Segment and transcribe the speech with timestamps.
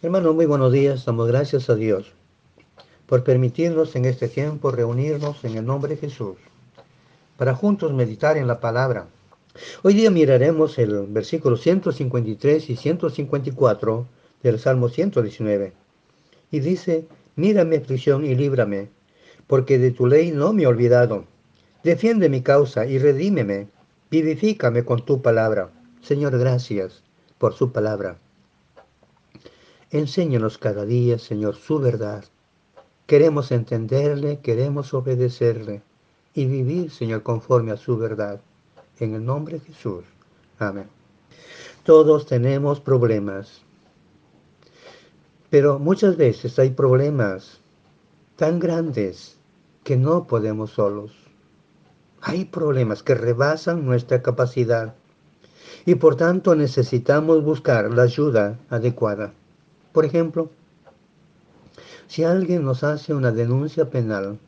[0.00, 1.04] Hermano, muy buenos días.
[1.06, 2.12] Damos gracias a Dios
[3.06, 6.36] por permitirnos en este tiempo reunirnos en el nombre de Jesús
[7.36, 9.08] para juntos meditar en la palabra.
[9.82, 14.06] Hoy día miraremos el versículo 153 y 154
[14.44, 15.72] del Salmo 119.
[16.52, 18.90] Y dice, mira mi y líbrame,
[19.48, 21.24] porque de tu ley no me he olvidado.
[21.82, 23.66] Defiende mi causa y redímeme.
[24.12, 25.72] Vivifícame con tu palabra.
[26.02, 27.02] Señor, gracias
[27.38, 28.18] por su palabra.
[29.90, 32.22] Enséñanos cada día, Señor, su verdad.
[33.06, 35.80] Queremos entenderle, queremos obedecerle
[36.34, 38.42] y vivir, Señor, conforme a su verdad.
[39.00, 40.04] En el nombre de Jesús.
[40.58, 40.88] Amén.
[41.84, 43.62] Todos tenemos problemas,
[45.48, 47.60] pero muchas veces hay problemas
[48.36, 49.38] tan grandes
[49.84, 51.12] que no podemos solos.
[52.20, 54.96] Hay problemas que rebasan nuestra capacidad
[55.86, 59.32] y por tanto necesitamos buscar la ayuda adecuada.
[59.92, 60.50] Por ejemplo,
[62.06, 64.38] si alguien nos hace una denuncia penal,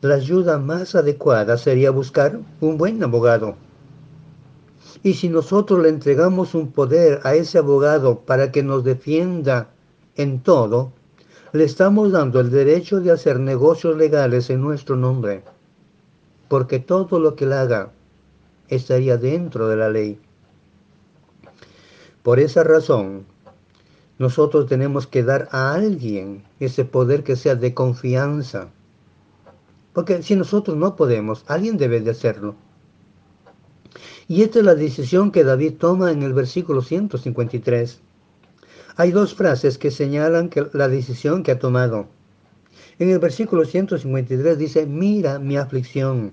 [0.00, 3.56] la ayuda más adecuada sería buscar un buen abogado.
[5.02, 9.70] Y si nosotros le entregamos un poder a ese abogado para que nos defienda
[10.16, 10.92] en todo,
[11.52, 15.42] le estamos dando el derecho de hacer negocios legales en nuestro nombre,
[16.48, 17.90] porque todo lo que él haga
[18.68, 20.20] estaría dentro de la ley.
[22.22, 23.24] Por esa razón,
[24.18, 28.68] nosotros tenemos que dar a alguien ese poder que sea de confianza.
[29.92, 32.56] Porque si nosotros no podemos, alguien debe de hacerlo.
[34.26, 38.00] Y esta es la decisión que David toma en el versículo 153.
[38.96, 42.08] Hay dos frases que señalan la decisión que ha tomado.
[42.98, 46.32] En el versículo 153 dice, mira mi aflicción.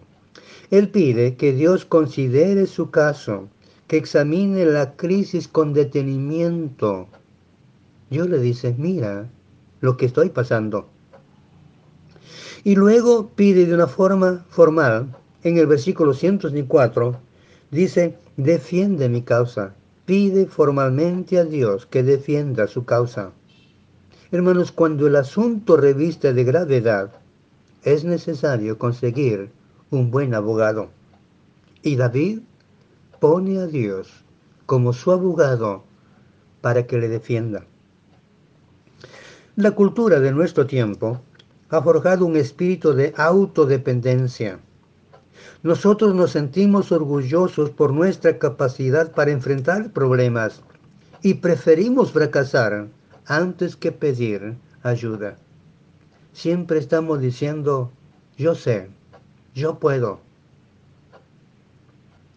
[0.71, 3.47] Él pide que Dios considere su caso,
[3.87, 7.07] que examine la crisis con detenimiento
[8.09, 9.29] Dios le dice, mira
[9.81, 10.89] lo que estoy pasando.
[12.63, 17.19] Y luego pide de una forma formal, en el versículo 104,
[17.71, 19.75] dice, defiende mi causa.
[20.05, 23.31] Pide formalmente a Dios que defienda su causa.
[24.31, 27.11] Hermanos, cuando el asunto reviste de gravedad,
[27.83, 29.51] es necesario conseguir
[29.91, 30.89] un buen abogado.
[31.83, 32.39] Y David
[33.19, 34.23] pone a Dios
[34.65, 35.83] como su abogado
[36.61, 37.65] para que le defienda.
[39.57, 41.21] La cultura de nuestro tiempo
[41.69, 44.59] ha forjado un espíritu de autodependencia.
[45.63, 50.61] Nosotros nos sentimos orgullosos por nuestra capacidad para enfrentar problemas
[51.21, 52.87] y preferimos fracasar
[53.27, 55.37] antes que pedir ayuda.
[56.33, 57.91] Siempre estamos diciendo,
[58.37, 58.89] yo sé,
[59.53, 60.19] yo puedo.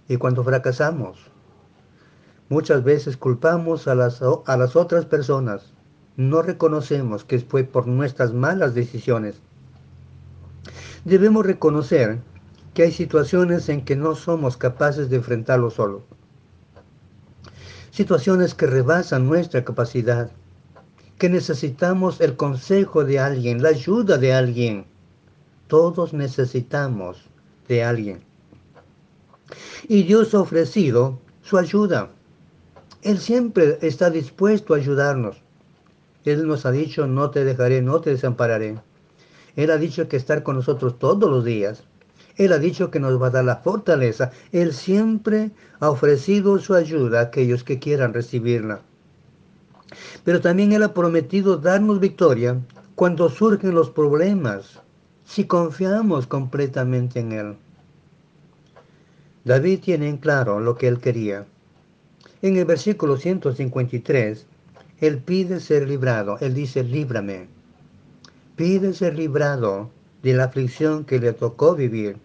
[0.09, 1.19] Y cuando fracasamos,
[2.49, 5.73] muchas veces culpamos a las, a las otras personas
[6.19, 9.37] no reconocemos que fue por nuestras malas decisiones.
[11.05, 12.19] Debemos reconocer
[12.75, 16.03] que hay situaciones en que no somos capaces de enfrentarlo solo.
[17.93, 20.33] Situaciones que rebasan nuestra capacidad,
[21.19, 24.87] que necesitamos el consejo de alguien, la ayuda de alguien.
[25.69, 27.29] Todos necesitamos
[27.69, 28.25] de alguien.
[29.87, 32.11] Y Dios ha ofrecido su ayuda.
[33.03, 35.45] Él siempre está dispuesto a ayudarnos.
[36.33, 38.77] Él nos ha dicho, no te dejaré, no te desampararé.
[39.56, 41.84] Él ha dicho que estar con nosotros todos los días.
[42.37, 44.31] Él ha dicho que nos va a dar la fortaleza.
[44.53, 45.50] Él siempre
[45.81, 48.81] ha ofrecido su ayuda a aquellos que quieran recibirla.
[50.25, 52.61] Pero también Él ha prometido darnos victoria
[52.94, 54.81] cuando surgen los problemas,
[55.25, 57.56] si confiamos completamente en Él.
[59.44, 61.47] David tiene en claro lo que Él quería.
[62.43, 64.47] En el versículo 153
[65.00, 66.38] él pide ser librado.
[66.41, 67.48] Él dice, líbrame.
[68.56, 69.91] Pide ser librado
[70.22, 72.16] de la aflicción que le tocó vivir.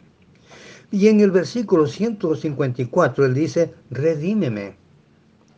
[0.90, 4.76] Y en el versículo 154 él dice, redímeme.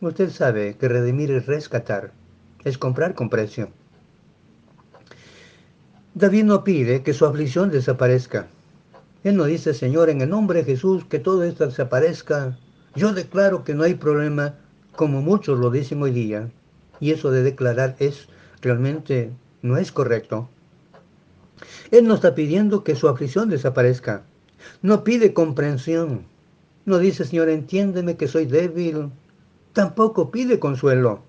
[0.00, 2.12] Usted sabe que redimir es rescatar,
[2.64, 3.70] es comprar con precio.
[6.14, 8.48] David no pide que su aflicción desaparezca.
[9.24, 12.58] Él no dice, Señor, en el nombre de Jesús, que todo esto desaparezca.
[12.94, 14.54] Yo declaro que no hay problema,
[14.94, 16.50] como muchos lo dicen hoy día
[17.00, 18.28] y eso de declarar es
[18.60, 19.30] realmente
[19.62, 20.48] no es correcto.
[21.90, 24.24] Él no está pidiendo que su aflicción desaparezca.
[24.82, 26.26] No pide comprensión.
[26.84, 29.10] No dice, Señor, entiéndeme que soy débil.
[29.72, 31.22] Tampoco pide consuelo.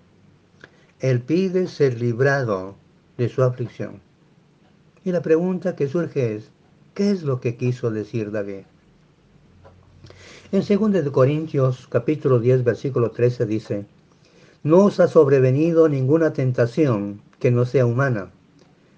[0.99, 2.75] Él pide ser librado
[3.17, 4.01] de su aflicción.
[5.03, 6.49] Y la pregunta que surge es,
[6.93, 8.63] ¿qué es lo que quiso decir David?
[10.51, 13.85] En 2 Corintios capítulo 10 versículo 13 dice,
[14.67, 18.31] no os ha sobrevenido ninguna tentación que no sea humana,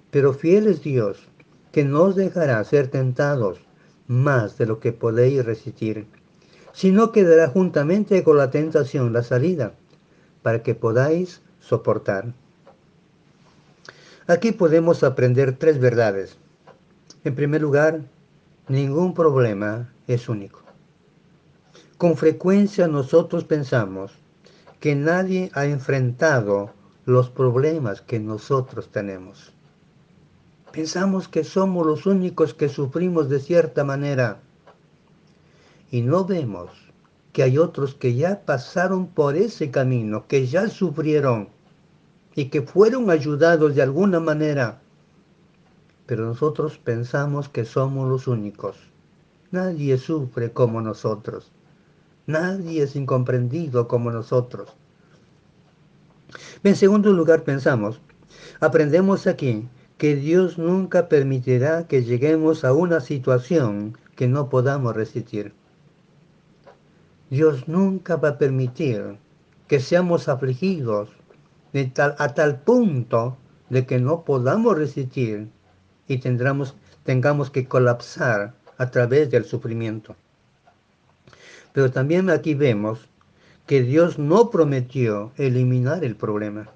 [0.10, 1.28] pero fiel es Dios,
[1.72, 3.60] que no os dejará ser tentados
[4.08, 6.08] más de lo que podéis resistir,
[6.74, 9.74] sino que dará juntamente con la tentación la salida,
[10.42, 12.34] para que podáis soportar.
[14.26, 16.38] Aquí podemos aprender tres verdades.
[17.24, 18.02] En primer lugar,
[18.68, 20.64] ningún problema es único.
[22.00, 24.14] Con frecuencia nosotros pensamos
[24.80, 26.72] que nadie ha enfrentado
[27.06, 29.52] los problemas que nosotros tenemos.
[30.72, 34.40] Pensamos que somos los únicos que sufrimos de cierta manera
[35.92, 36.70] y no vemos
[37.34, 41.50] que hay otros que ya pasaron por ese camino, que ya sufrieron
[42.36, 44.82] y que fueron ayudados de alguna manera.
[46.06, 48.78] Pero nosotros pensamos que somos los únicos.
[49.52, 51.52] Nadie sufre como nosotros.
[52.30, 54.76] Nadie es incomprendido como nosotros.
[56.64, 58.02] En segundo lugar, pensamos,
[58.60, 59.68] aprendemos aquí
[59.98, 65.54] que Dios nunca permitirá que lleguemos a una situación que no podamos resistir.
[67.32, 69.18] Dios nunca va a permitir
[69.68, 71.10] que seamos afligidos
[71.96, 73.38] a tal punto
[73.72, 75.48] de que no podamos resistir
[76.08, 80.16] y tengamos que colapsar a través del sufrimiento.
[81.74, 83.10] Pero también aquí vemos
[83.66, 86.70] que Dios no prometió eliminar el problema.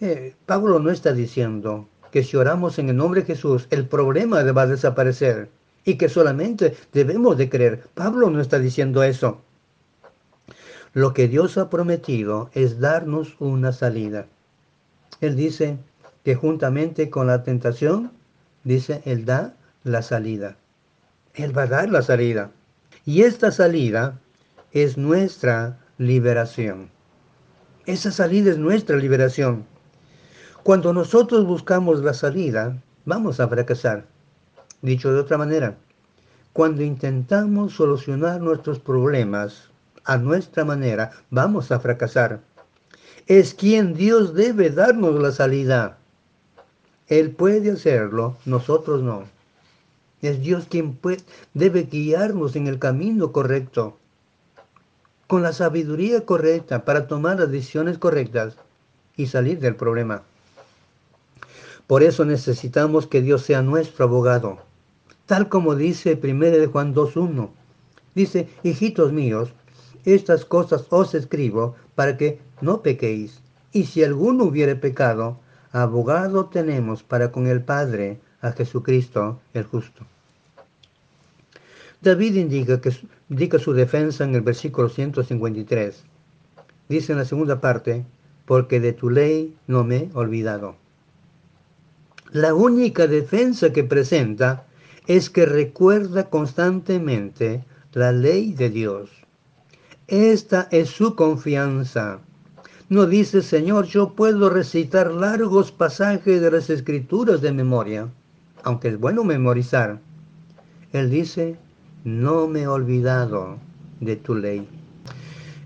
[0.00, 4.42] Eh, Pablo no está diciendo que si oramos en el nombre de Jesús, el problema
[4.52, 5.48] va a desaparecer
[5.84, 7.84] y que solamente debemos de creer.
[7.94, 9.40] Pablo no está diciendo eso.
[10.92, 14.26] Lo que Dios ha prometido es darnos una salida.
[15.20, 15.78] Él dice
[16.24, 18.12] que juntamente con la tentación,
[18.64, 19.54] dice, Él da
[19.84, 20.56] la salida.
[21.34, 22.50] Él va a dar la salida.
[23.08, 24.18] Y esta salida
[24.72, 26.90] es nuestra liberación.
[27.86, 29.64] Esa salida es nuestra liberación.
[30.64, 34.06] Cuando nosotros buscamos la salida, vamos a fracasar.
[34.82, 35.76] Dicho de otra manera,
[36.52, 39.70] cuando intentamos solucionar nuestros problemas
[40.02, 42.40] a nuestra manera, vamos a fracasar.
[43.28, 45.98] Es quien Dios debe darnos la salida.
[47.06, 49.35] Él puede hacerlo, nosotros no.
[50.26, 50.98] Es Dios quien
[51.54, 53.96] debe guiarnos en el camino correcto,
[55.28, 58.56] con la sabiduría correcta para tomar las decisiones correctas
[59.16, 60.22] y salir del problema.
[61.86, 64.58] Por eso necesitamos que Dios sea nuestro abogado,
[65.26, 67.48] tal como dice 1 de Juan 2.1.
[68.16, 69.52] Dice, hijitos míos,
[70.04, 73.40] estas cosas os escribo para que no pequéis.
[73.70, 75.38] Y si alguno hubiere pecado,
[75.70, 80.04] abogado tenemos para con el Padre, a Jesucristo el justo.
[82.02, 82.92] David indica, que,
[83.28, 86.04] indica su defensa en el versículo 153.
[86.88, 88.04] Dice en la segunda parte,
[88.44, 90.76] porque de tu ley no me he olvidado.
[92.32, 94.66] La única defensa que presenta
[95.06, 99.10] es que recuerda constantemente la ley de Dios.
[100.06, 102.20] Esta es su confianza.
[102.88, 108.08] No dice, Señor, yo puedo recitar largos pasajes de las escrituras de memoria
[108.66, 110.00] aunque es bueno memorizar,
[110.92, 111.56] él dice,
[112.06, 113.58] no me he olvidado
[113.98, 114.68] de tu ley.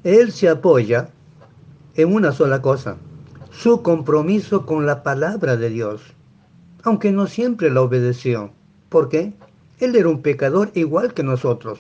[0.04, 1.10] Él se apoya
[1.96, 2.96] en una sola cosa,
[3.50, 6.00] su compromiso con la palabra de Dios,
[6.82, 8.52] aunque no siempre la obedeció.
[8.88, 9.35] ¿Por qué?
[9.80, 11.78] Él era un pecador igual que nosotros.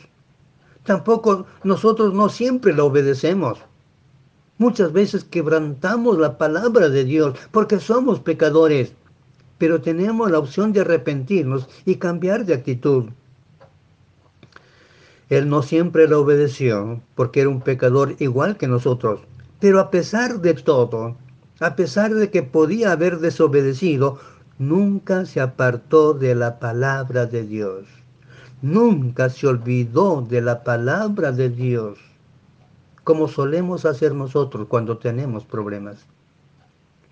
[0.84, 3.60] Tampoco nosotros no siempre la obedecemos.
[4.58, 8.92] Muchas veces quebrantamos la palabra de Dios porque somos pecadores
[9.60, 13.10] pero tenemos la opción de arrepentirnos y cambiar de actitud.
[15.30, 19.20] Él no siempre le obedeció porque era un pecador igual que nosotros,
[19.60, 21.16] pero a pesar de todo,
[21.60, 24.18] a pesar de que podía haber desobedecido,
[24.58, 27.86] nunca se apartó de la palabra de Dios.
[28.60, 31.98] Nunca se olvidó de la palabra de Dios,
[33.04, 36.04] como solemos hacer nosotros cuando tenemos problemas.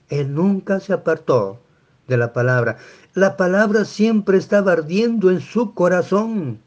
[0.09, 1.61] Él nunca se apartó
[2.09, 2.79] de la palabra.
[3.15, 6.59] La palabra siempre estaba ardiendo en su corazón.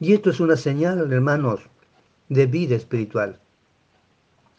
[0.00, 1.60] Y esto es una señal, hermanos,
[2.28, 3.38] de vida espiritual.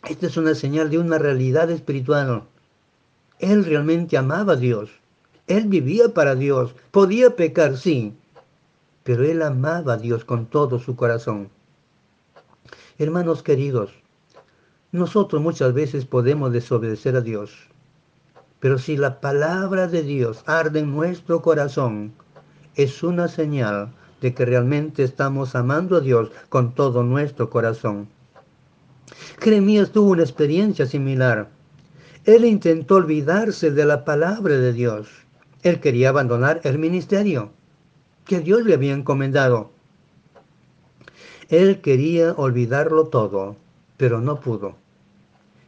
[0.08, 2.44] Esta es una señal de una realidad espiritual.
[3.40, 4.90] Él realmente amaba a Dios.
[5.48, 6.76] Él vivía para Dios.
[6.92, 8.14] Podía pecar, sí,
[9.04, 11.50] pero él amaba a Dios con todo su corazón.
[12.98, 13.92] Hermanos queridos,
[14.92, 17.54] nosotros muchas veces podemos desobedecer a Dios.
[18.60, 22.14] Pero si la palabra de Dios arde en nuestro corazón,
[22.76, 23.92] es una señal
[24.22, 28.08] de que realmente estamos amando a Dios con todo nuestro corazón.
[29.40, 31.50] Jeremías tuvo una experiencia similar.
[32.26, 35.10] Él intentó olvidarse de la palabra de Dios.
[35.62, 37.52] Él quería abandonar el ministerio
[38.26, 39.72] que Dios le había encomendado.
[41.50, 43.56] Él quería olvidarlo todo,
[43.98, 44.76] pero no pudo.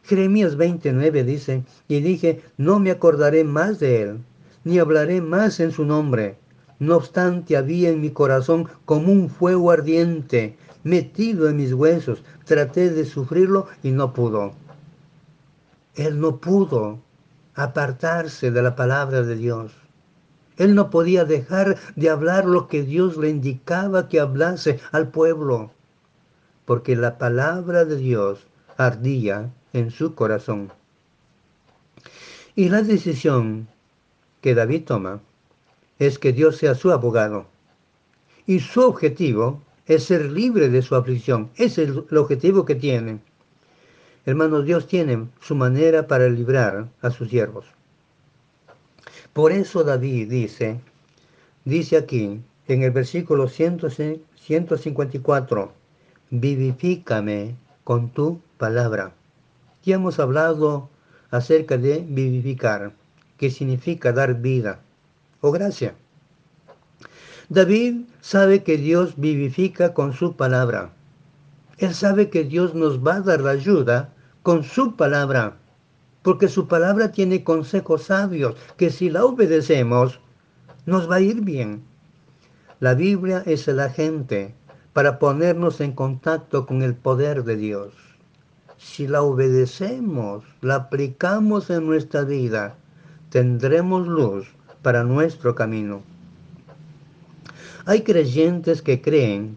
[0.02, 4.18] Jeremías 29 dice, y dije, no me acordaré más de él,
[4.64, 6.36] ni hablaré más en su nombre.
[6.78, 12.22] No obstante, había en mi corazón como un fuego ardiente, metido en mis huesos.
[12.44, 14.52] Traté de sufrirlo y no pudo.
[15.96, 17.00] Él no pudo
[17.54, 19.72] apartarse de la palabra de Dios.
[20.56, 25.72] Él no podía dejar de hablar lo que Dios le indicaba que hablase al pueblo,
[26.64, 30.72] porque la palabra de Dios ardía en su corazón.
[32.54, 33.68] Y la decisión
[34.40, 35.20] que David toma
[35.98, 37.46] es que Dios sea su abogado.
[38.46, 41.50] Y su objetivo es ser libre de su aflicción.
[41.56, 43.20] Ese es el objetivo que tiene.
[44.24, 47.66] Hermanos, Dios tiene su manera para librar a sus siervos.
[49.32, 50.80] Por eso David dice,
[51.64, 55.72] dice aquí en el versículo 154,
[56.30, 59.14] vivifícame con tu palabra.
[59.84, 60.90] Ya hemos hablado
[61.30, 62.92] acerca de vivificar,
[63.38, 64.82] que significa dar vida
[65.40, 65.94] o gracia.
[67.48, 70.92] David sabe que Dios vivifica con su palabra.
[71.78, 75.56] Él sabe que Dios nos va a dar la ayuda con su palabra
[76.28, 80.20] porque su palabra tiene consejos sabios que si la obedecemos,
[80.84, 81.82] nos va a ir bien.
[82.80, 84.54] La Biblia es el agente
[84.92, 87.94] para ponernos en contacto con el poder de Dios.
[88.76, 92.76] Si la obedecemos, la aplicamos en nuestra vida,
[93.30, 96.02] tendremos luz para nuestro camino.
[97.86, 99.56] Hay creyentes que creen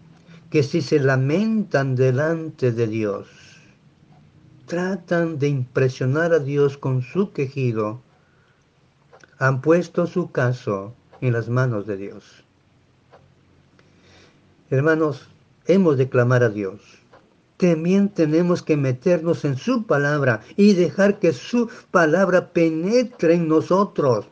[0.50, 3.28] que si se lamentan delante de Dios,
[4.66, 8.00] tratan de impresionar a Dios con su quejido,
[9.38, 12.44] han puesto su caso en las manos de Dios.
[14.70, 15.28] Hermanos,
[15.66, 16.80] hemos de clamar a Dios.
[17.58, 24.26] También tenemos que meternos en su palabra y dejar que su palabra penetre en nosotros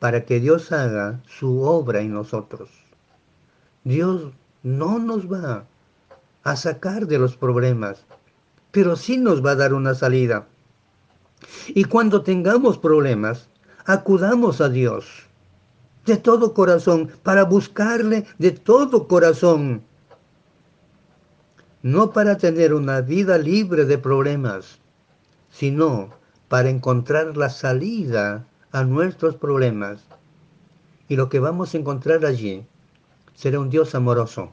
[0.00, 2.68] para que Dios haga su obra en nosotros.
[3.84, 4.32] Dios
[4.64, 5.66] no nos va
[6.42, 8.04] a sacar de los problemas,
[8.72, 10.48] pero sí nos va a dar una salida.
[11.68, 13.48] Y cuando tengamos problemas,
[13.86, 15.30] acudamos a Dios
[16.06, 19.82] de todo corazón, para buscarle de todo corazón.
[21.82, 24.78] No para tener una vida libre de problemas,
[25.50, 26.10] sino
[26.48, 30.04] para encontrar la salida a nuestros problemas.
[31.08, 32.66] Y lo que vamos a encontrar allí
[33.34, 34.50] será un Dios amoroso,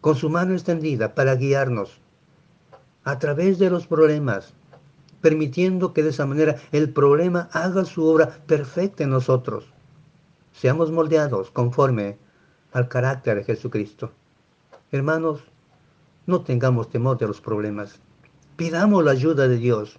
[0.00, 1.98] con su mano extendida para guiarnos,
[3.04, 4.52] a través de los problemas,
[5.20, 9.64] permitiendo que de esa manera el problema haga su obra perfecta en nosotros.
[10.52, 12.18] Seamos moldeados conforme
[12.72, 14.10] al carácter de Jesucristo.
[14.90, 15.40] Hermanos,
[16.26, 18.00] no tengamos temor de los problemas.
[18.56, 19.98] Pidamos la ayuda de Dios.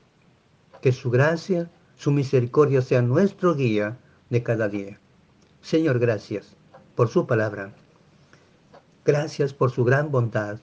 [0.82, 3.98] Que su gracia, su misericordia sea nuestro guía
[4.30, 5.00] de cada día.
[5.62, 6.56] Señor, gracias
[6.96, 7.74] por su palabra.
[9.06, 10.60] Gracias por su gran bondad.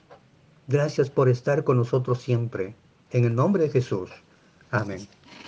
[0.69, 2.75] Gracias por estar con nosotros siempre.
[3.11, 4.11] En el nombre de Jesús.
[4.71, 5.09] Amén.